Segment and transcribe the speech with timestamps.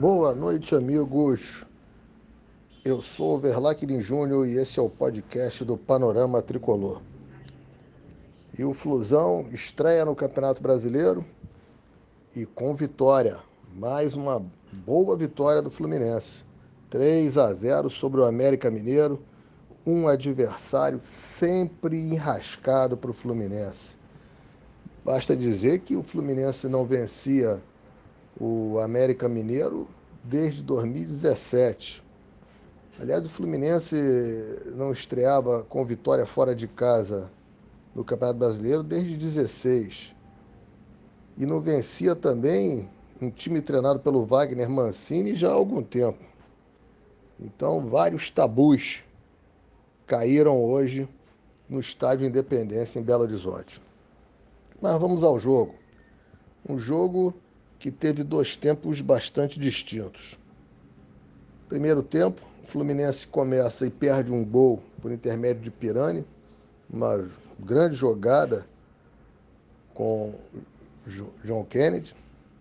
[0.00, 1.66] Boa noite, amigos.
[2.82, 3.38] Eu sou o
[4.00, 7.02] Júnior e esse é o podcast do Panorama Tricolor.
[8.58, 11.22] E o Flusão estreia no Campeonato Brasileiro
[12.34, 13.40] e com vitória.
[13.76, 14.42] Mais uma
[14.72, 16.46] boa vitória do Fluminense.
[16.88, 19.22] 3 a 0 sobre o América Mineiro.
[19.84, 23.98] Um adversário sempre enrascado para o Fluminense.
[25.04, 27.60] Basta dizer que o Fluminense não vencia
[28.40, 29.86] o América Mineiro
[30.24, 32.02] desde 2017.
[32.98, 33.94] Aliás, o Fluminense
[34.74, 37.30] não estreava com vitória fora de casa
[37.94, 40.14] no Campeonato Brasileiro desde 16.
[41.36, 42.88] E não vencia também
[43.20, 46.24] um time treinado pelo Wagner Mancini já há algum tempo.
[47.38, 49.04] Então, vários tabus
[50.06, 51.08] caíram hoje
[51.68, 53.80] no Estádio Independência em Belo Horizonte.
[54.80, 55.74] Mas vamos ao jogo.
[56.68, 57.34] Um jogo
[57.80, 60.38] que teve dois tempos bastante distintos.
[61.66, 66.24] Primeiro tempo, o Fluminense começa e perde um gol por intermédio de Pirani,
[66.92, 67.26] uma
[67.58, 68.66] grande jogada
[69.94, 70.34] com
[71.42, 72.14] John Kennedy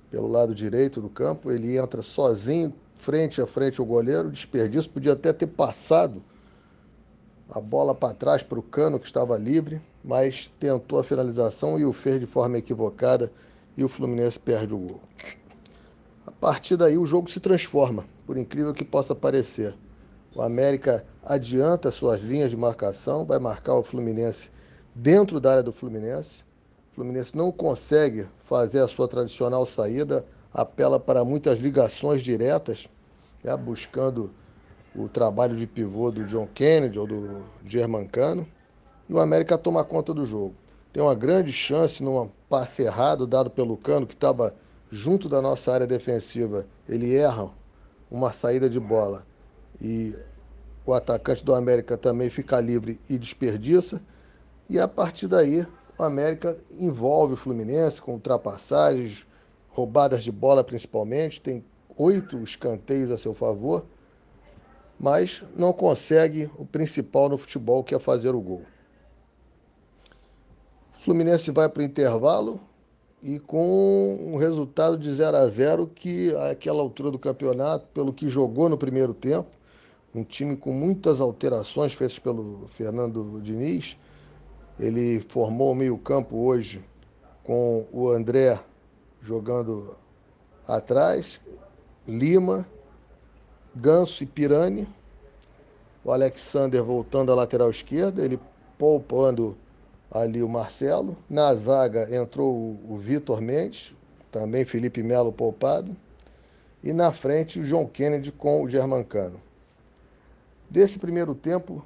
[0.10, 1.52] pelo lado direito do campo.
[1.52, 6.24] Ele entra sozinho, frente a frente ao goleiro, desperdício, podia até ter passado
[7.50, 11.84] a bola para trás para o Cano, que estava livre, mas tentou a finalização e
[11.84, 13.30] o fez de forma equivocada
[13.80, 15.02] e o Fluminense perde o gol.
[16.28, 19.74] A partir daí o jogo se transforma, por incrível que possa parecer.
[20.36, 24.52] O América adianta suas linhas de marcação, vai marcar o Fluminense
[24.94, 26.44] dentro da área do Fluminense.
[26.92, 32.90] O Fluminense não consegue fazer a sua tradicional saída, apela para muitas ligações diretas,
[33.42, 34.30] né, buscando
[34.94, 38.46] o trabalho de pivô do John Kennedy ou do Germancano.
[39.08, 40.54] E o América toma conta do jogo.
[40.92, 44.56] Tem uma grande chance num passe errado dado pelo Cano, que estava
[44.90, 46.66] junto da nossa área defensiva.
[46.88, 47.52] Ele erra
[48.10, 49.24] uma saída de bola
[49.80, 50.16] e
[50.86, 54.02] o atacante do América também fica livre e desperdiça.
[54.68, 55.64] E a partir daí,
[55.98, 59.28] o América envolve o Fluminense com ultrapassagens,
[59.70, 61.64] roubadas de bola principalmente, tem
[61.96, 63.86] oito escanteios a seu favor,
[65.00, 68.64] mas não consegue o principal no futebol, que é fazer o gol.
[71.02, 72.60] Fluminense vai para o intervalo
[73.24, 78.28] e com um resultado de 0 a 0 que, àquela altura do campeonato, pelo que
[78.28, 79.50] jogou no primeiro tempo,
[80.14, 83.98] um time com muitas alterações feitas pelo Fernando Diniz.
[84.78, 86.84] Ele formou o meio-campo hoje
[87.46, 88.60] com o André
[89.22, 89.96] jogando
[90.68, 91.40] atrás,
[92.06, 92.68] Lima,
[93.74, 94.88] Ganso e Pirani,
[96.04, 98.40] o Alexander voltando à lateral esquerda, ele
[98.78, 99.58] poupando
[100.12, 101.18] ali o Marcelo.
[101.30, 103.96] Na zaga entrou o Vitor Mendes,
[104.32, 105.96] também Felipe Melo poupado.
[106.84, 109.42] E na frente o João Kennedy com o Germancano.
[110.70, 111.84] Desse primeiro tempo,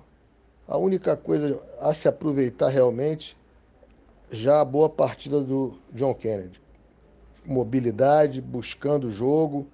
[0.67, 3.35] a única coisa a se aproveitar realmente
[4.29, 6.62] já a boa partida do John Kennedy.
[7.45, 9.67] Mobilidade, buscando o jogo,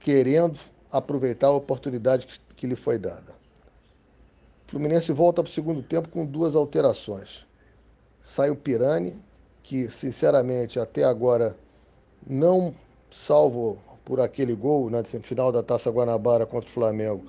[0.00, 0.58] querendo
[0.90, 3.41] aproveitar a oportunidade que, que lhe foi dada.
[4.72, 7.46] Fluminense volta para o segundo tempo com duas alterações.
[8.22, 9.14] Sai o Pirani,
[9.62, 11.54] que sinceramente até agora
[12.26, 12.74] não
[13.10, 17.22] salvo por aquele gol na final da Taça Guanabara contra o Flamengo.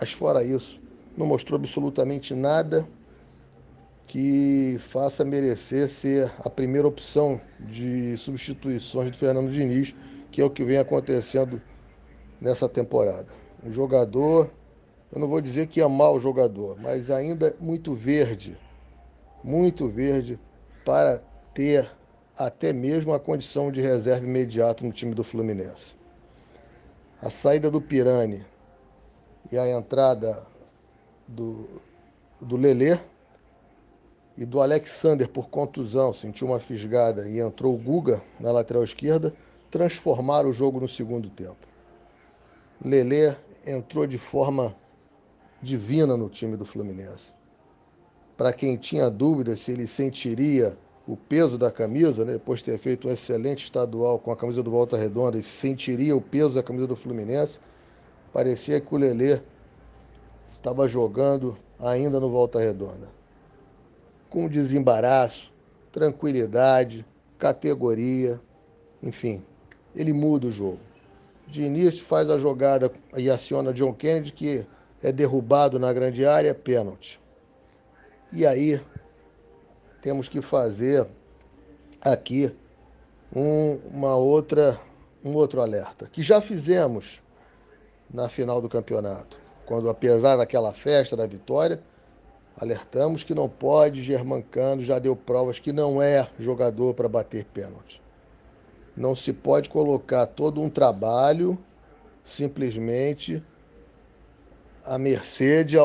[0.00, 0.80] Mas fora isso,
[1.16, 2.86] não mostrou absolutamente nada
[4.06, 9.92] que faça merecer ser a primeira opção de substituições do Fernando Diniz,
[10.30, 11.60] que é o que vem acontecendo
[12.40, 13.26] nessa temporada.
[13.64, 14.48] Um jogador,
[15.16, 18.54] eu não vou dizer que é mau jogador, mas ainda muito verde,
[19.42, 20.38] muito verde
[20.84, 21.22] para
[21.54, 21.90] ter
[22.36, 25.94] até mesmo a condição de reserva imediato no time do Fluminense.
[27.22, 28.44] A saída do Pirani
[29.50, 30.46] e a entrada
[31.26, 31.66] do,
[32.38, 32.98] do Lelê
[34.36, 39.32] e do Alexander por contusão, sentiu uma fisgada e entrou o Guga na lateral esquerda,
[39.70, 41.66] transformaram o jogo no segundo tempo.
[42.84, 43.34] Lelê
[43.66, 44.76] entrou de forma
[45.66, 47.34] divina no time do Fluminense.
[48.36, 52.78] Para quem tinha dúvida se ele sentiria o peso da camisa, né, depois de ter
[52.78, 56.62] feito um excelente estadual com a camisa do Volta Redonda, e sentiria o peso da
[56.62, 57.58] camisa do Fluminense,
[58.32, 59.40] parecia que o Lelê
[60.50, 63.08] estava jogando ainda no Volta Redonda.
[64.30, 65.52] Com desembaraço,
[65.92, 67.06] tranquilidade,
[67.38, 68.40] categoria,
[69.02, 69.42] enfim,
[69.94, 70.80] ele muda o jogo.
[71.46, 74.66] De início faz a jogada e aciona John Kennedy, que
[75.02, 77.20] é derrubado na grande área, pênalti.
[78.32, 78.80] E aí
[80.02, 81.06] temos que fazer
[82.00, 82.54] aqui
[83.34, 84.80] um, uma outra
[85.24, 87.20] um outro alerta, que já fizemos
[88.08, 91.82] na final do campeonato, quando apesar daquela festa da vitória,
[92.56, 98.00] alertamos que não pode, Germancano já deu provas que não é jogador para bater pênalti.
[98.96, 101.58] Não se pode colocar todo um trabalho
[102.24, 103.42] simplesmente
[104.86, 105.76] à mercê de,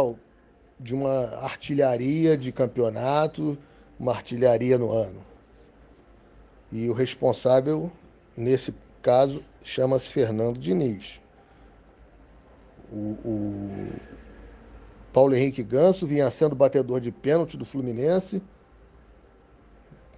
[0.80, 3.58] de uma artilharia de campeonato,
[4.00, 5.22] uma artilharia no ano.
[6.72, 7.92] E o responsável,
[8.38, 11.20] nesse caso, chama-se Fernando Diniz.
[12.92, 13.90] O, o,
[15.12, 18.42] Paulo Henrique Ganso vinha sendo batedor de pênalti do Fluminense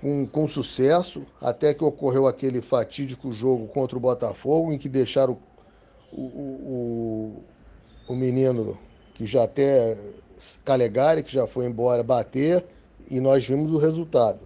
[0.03, 5.37] com, com sucesso, até que ocorreu aquele fatídico jogo contra o Botafogo, em que deixaram
[6.11, 7.43] o, o,
[8.07, 8.77] o, menino,
[9.13, 9.97] que já até
[10.63, 12.65] Calegari, que já foi embora, bater,
[13.09, 14.39] e nós vimos o resultado.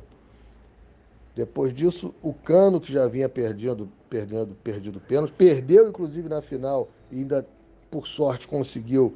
[1.35, 6.89] Depois disso, o Cano, que já vinha perdendo, perdendo, perdido pênalti, perdeu inclusive na final
[7.11, 7.47] e ainda,
[7.91, 9.15] por sorte, conseguiu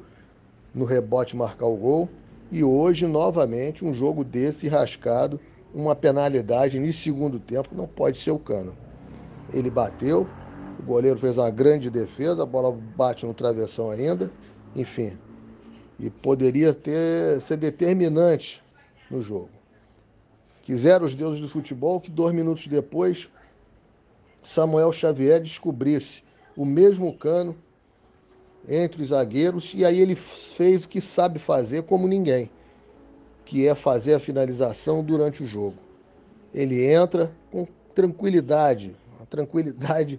[0.74, 2.08] no rebote marcar o gol.
[2.50, 5.40] E hoje, novamente, um jogo desse rascado
[5.74, 8.74] uma penalidade no segundo tempo, não pode ser o Cano.
[9.52, 10.28] Ele bateu,
[10.78, 14.30] o goleiro fez uma grande defesa, a bola bate no travessão ainda,
[14.74, 15.16] enfim.
[15.98, 18.62] E poderia ter ser determinante
[19.10, 19.50] no jogo.
[20.62, 23.28] Quiseram os deuses do futebol que dois minutos depois
[24.42, 26.22] Samuel Xavier descobrisse
[26.56, 27.56] o mesmo cano
[28.68, 32.50] entre os zagueiros e aí ele fez o que sabe fazer como ninguém
[33.44, 35.76] que é fazer a finalização durante o jogo.
[36.54, 40.18] Ele entra com tranquilidade, uma tranquilidade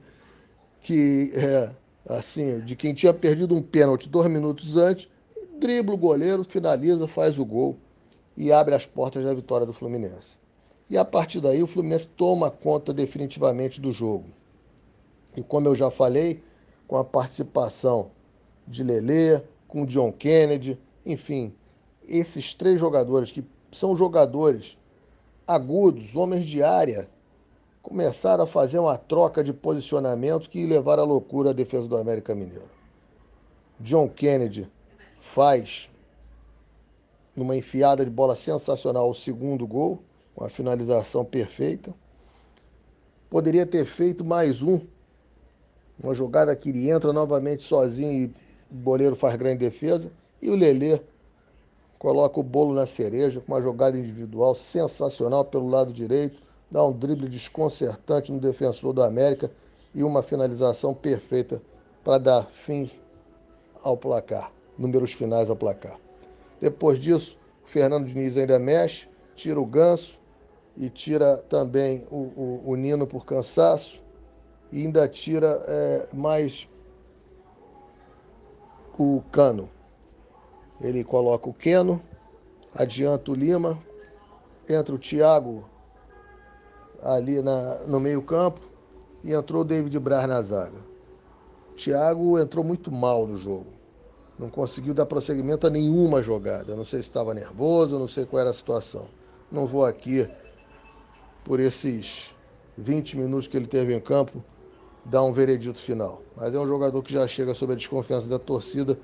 [0.84, 1.72] que é
[2.08, 5.10] assim, de quem tinha perdido um pênalti dois minutos antes,
[5.58, 7.78] dribla o goleiro, finaliza, faz o gol
[8.36, 10.38] e abre as portas da vitória do Fluminense.
[10.90, 14.26] E a partir daí o Fluminense toma conta definitivamente do jogo.
[15.36, 16.44] E como eu já falei,
[16.88, 18.12] com a participação
[18.68, 21.54] de Lelê, com John Kennedy, enfim,
[22.08, 24.78] esses três jogadores, que são jogadores
[25.48, 27.10] agudos, homens de área,
[27.84, 32.34] começaram a fazer uma troca de posicionamento que levaram à loucura a defesa do América
[32.34, 32.72] Mineiro.
[33.78, 34.72] John Kennedy
[35.20, 35.92] faz
[37.36, 40.02] numa enfiada de bola sensacional o segundo gol,
[40.34, 41.94] com a finalização perfeita.
[43.30, 44.80] Poderia ter feito mais um,
[46.02, 48.26] uma jogada que ele entra novamente sozinho e
[48.72, 50.12] o goleiro faz grande defesa.
[50.42, 51.02] E o Lelê
[52.00, 56.42] coloca o bolo na cereja com uma jogada individual sensacional pelo lado direito,
[56.74, 59.52] dá um drible desconcertante no defensor do América
[59.94, 61.62] e uma finalização perfeita
[62.04, 62.90] para dar fim
[63.84, 66.00] ao placar, números finais ao placar.
[66.60, 70.20] Depois disso, o Fernando Diniz ainda mexe, tira o ganso
[70.76, 74.02] e tira também o, o, o Nino por cansaço
[74.72, 76.68] e ainda tira é, mais
[78.98, 79.70] o Cano.
[80.82, 82.02] Ele coloca o Queno,
[82.74, 83.78] adianta o Lima,
[84.68, 85.72] entra o Thiago
[87.04, 88.62] ali na, no meio-campo
[89.24, 90.94] e entrou o David Braz na zaga.
[91.76, 93.68] Thiago entrou muito mal no jogo.
[94.38, 96.76] Não conseguiu dar prosseguimento a nenhuma jogada.
[96.76, 99.06] Não sei se estava nervoso, não sei qual era a situação.
[99.52, 100.28] Não vou aqui,
[101.44, 102.34] por esses
[102.78, 104.44] 20 minutos que ele teve em campo,
[105.06, 106.22] dar um veredito final.
[106.36, 108.98] Mas é um jogador que já chega sob a desconfiança da torcida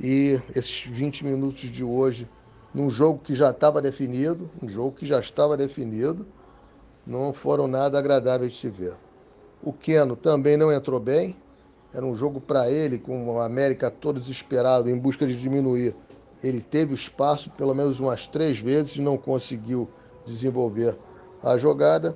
[0.00, 2.28] e esses 20 minutos de hoje,
[2.72, 6.26] num jogo que já estava definido, um jogo que já estava definido,
[7.08, 8.92] não foram nada agradáveis de se ver.
[9.62, 11.34] O Keno também não entrou bem,
[11.92, 15.96] era um jogo para ele, com o América todo desesperado, em busca de diminuir.
[16.44, 19.88] Ele teve espaço pelo menos umas três vezes e não conseguiu
[20.26, 20.96] desenvolver
[21.42, 22.14] a jogada.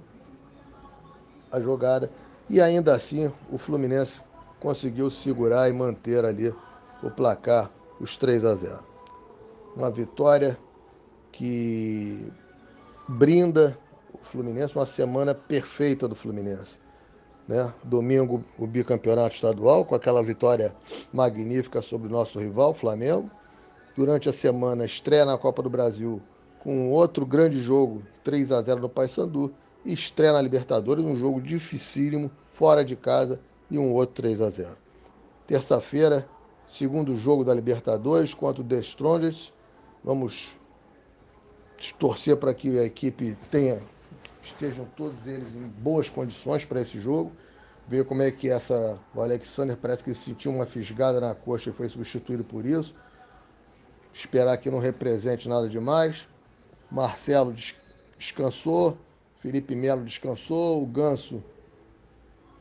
[1.51, 2.11] A jogada.
[2.49, 4.21] E ainda assim o Fluminense
[4.61, 6.55] conseguiu segurar e manter ali
[7.03, 8.79] o placar, os 3 a 0.
[9.75, 10.57] Uma vitória
[11.33, 12.31] que
[13.09, 13.77] brinda
[14.21, 16.79] Fluminense, uma semana perfeita do Fluminense.
[17.49, 17.73] Né?
[17.83, 20.75] Domingo, o bicampeonato estadual, com aquela vitória
[21.13, 23.31] magnífica sobre o nosso rival, Flamengo.
[23.97, 26.23] Durante a semana, estreia na Copa do Brasil
[26.61, 29.53] com outro grande jogo, 3 a 0 no Paysandu.
[29.85, 34.49] E estreia na Libertadores, um jogo dificílimo, fora de casa, e um outro 3 a
[34.49, 34.77] 0
[35.45, 36.29] Terça-feira,
[36.69, 39.53] segundo jogo da Libertadores contra o The Strongest.
[40.05, 40.57] Vamos
[41.99, 43.83] torcer para que a equipe tenha,
[44.43, 47.33] estejam todos eles em boas condições para esse jogo.
[47.89, 49.01] Ver como é que essa.
[49.15, 52.95] O Alexander parece que sentiu uma fisgada na coxa e foi substituído por isso.
[54.13, 56.29] Esperar que não represente nada demais.
[56.91, 57.55] Marcelo
[58.19, 58.99] descansou,
[59.41, 61.43] Felipe Melo descansou, o Ganso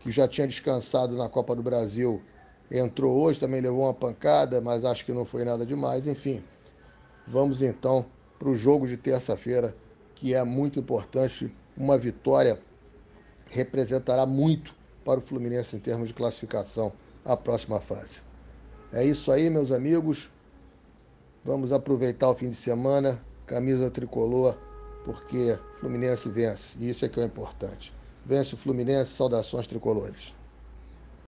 [0.01, 2.21] que já tinha descansado na Copa do Brasil,
[2.69, 6.07] entrou hoje, também levou uma pancada, mas acho que não foi nada demais.
[6.07, 6.43] Enfim,
[7.27, 8.05] vamos então
[8.39, 9.75] para o jogo de terça-feira,
[10.15, 11.55] que é muito importante.
[11.81, 12.59] Uma vitória
[13.47, 16.93] representará muito para o Fluminense em termos de classificação
[17.25, 18.21] à próxima fase.
[18.93, 20.29] É isso aí, meus amigos.
[21.43, 24.55] Vamos aproveitar o fim de semana, camisa tricolor,
[25.03, 26.77] porque Fluminense vence.
[26.79, 27.91] E isso é que é importante.
[28.23, 30.35] Vence o Fluminense, saudações tricolores.